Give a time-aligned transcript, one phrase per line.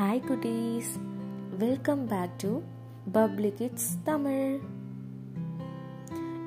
[0.00, 0.90] Hi குட்டீஸ்
[1.58, 2.50] welcome back to
[3.12, 4.60] Public Kids Tamil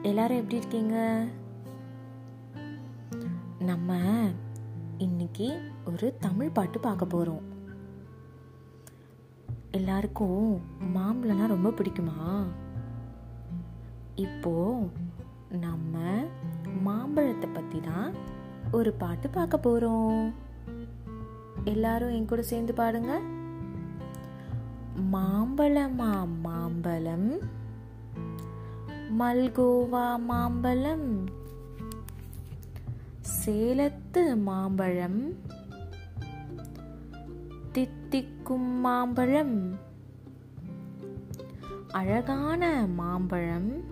[0.01, 0.95] எல்லாரும் எப்படி இருக்கீங்க?
[3.59, 3.97] நம்ம
[4.97, 5.47] இன்னைக்கு
[5.85, 7.43] ஒரு தமிழ் பாட்டு பார்க்க போகிறோம்
[9.71, 10.63] எல்லாருக்கும்
[10.95, 12.47] மாம்பழம்னா ரொம்ப பிடிக்குமா?
[14.15, 14.55] இப்போ
[15.49, 15.99] நம்ம
[16.87, 18.13] மாம்பழத்தை பற்றி தான்
[18.71, 20.33] ஒரு பாட்டு பார்க்க போகிறோம்
[21.65, 23.32] எல்லாரும் என் கூட சேர்ந்து பாடுங்க.
[24.99, 27.31] மாம்பழமா மாம்பழம்?
[29.19, 31.25] மல்கோவா மாம்பழம்?
[33.21, 35.33] சேலத்து மாம்பழம்?
[37.71, 39.79] தித்திக்கும் மாம்பழம்?
[41.91, 43.83] அழகான மாம்பழம்?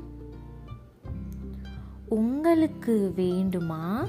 [2.10, 4.06] உங்களுக்கு வேண்டுமா?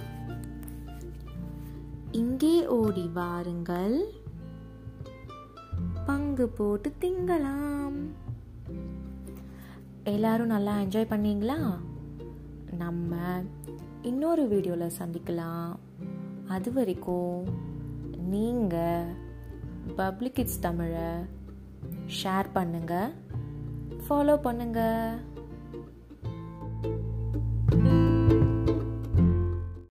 [2.11, 4.22] இங்கே ஓடி வாருங்கள்.
[6.08, 7.97] பங்கு போட்டு திங்கலாம்.
[10.12, 11.59] எல்லாரும் நல்லா என்ஜாய் பண்ணீங்களா?
[12.83, 13.19] நம்ம
[14.11, 15.72] இன்னொரு வீடியோவில் சந்திக்கலாம்.
[16.55, 17.36] அது வரைக்கும்
[18.33, 19.12] நீங்கள்
[20.00, 21.09] பப்ளிக் கிட்ஸ் தமிழை
[22.19, 23.14] ஷேர் பண்ணுங்கள்
[24.05, 25.20] ஃபாலோ பண்ணுங்கள்